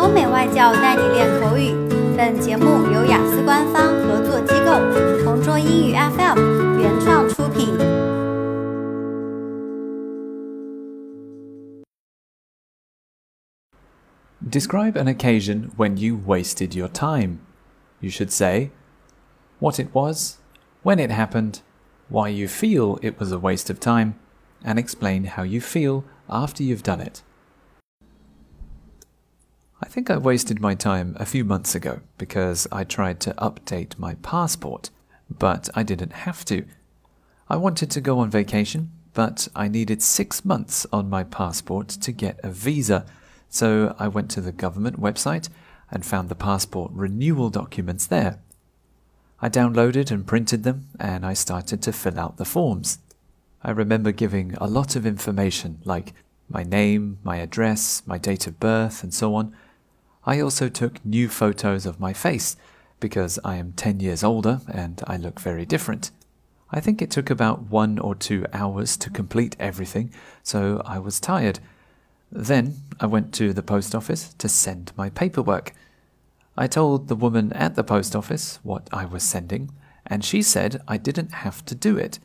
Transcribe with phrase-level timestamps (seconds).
[0.00, 1.74] 欧美外教带你练口语。
[2.16, 7.76] 本节目由雅思官方合作机构同桌英语 FM 原创出品。
[14.48, 17.40] Describe an occasion when you wasted your time.
[18.00, 18.70] You should say
[19.58, 20.38] what it was,
[20.82, 21.60] when it happened,
[22.08, 24.14] why you feel it was a waste of time,
[24.64, 27.22] and explain how you feel after you've done it.
[29.91, 33.99] I think I wasted my time a few months ago because I tried to update
[33.99, 34.89] my passport,
[35.29, 36.63] but I didn't have to.
[37.49, 42.13] I wanted to go on vacation, but I needed six months on my passport to
[42.13, 43.05] get a visa
[43.49, 45.49] so I went to the government website
[45.89, 48.39] and found the passport renewal documents there.
[49.41, 52.99] I downloaded and printed them and I started to fill out the forms.
[53.61, 56.13] I remember giving a lot of information like
[56.47, 59.53] my name, my address, my date of birth, and so on.
[60.25, 62.55] I also took new photos of my face
[62.99, 66.11] because I am 10 years older and I look very different.
[66.71, 70.13] I think it took about one or two hours to complete everything,
[70.43, 71.59] so I was tired
[72.31, 75.73] then I went to the post office to send my paperwork.
[76.57, 79.71] I told the woman at the post office what I was sending,
[80.07, 82.19] and she said I didn't have to do it.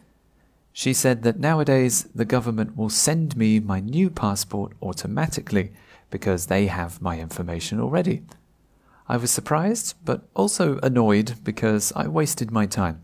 [0.73, 5.73] She said that nowadays the government will send me my new passport automatically
[6.10, 8.24] because they have my information already.
[9.08, 13.02] I was surprised, but also annoyed because I wasted my time.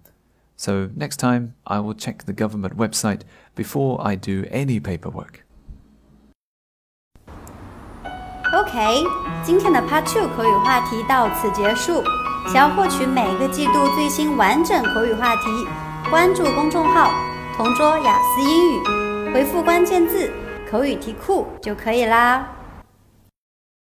[0.55, 3.21] So next time I will check the government website
[3.55, 5.43] before I do any paperwork.
[8.53, 9.03] OK，
[9.43, 12.03] 今天的 Part Two 口语话题到此结束。
[12.47, 15.67] 想要获取每个季度最新完整口语话题，
[16.09, 17.11] 关注公众号“
[17.57, 20.31] 同桌雅思英语”，回复关键字“
[20.71, 22.47] 口语题库”就可以啦。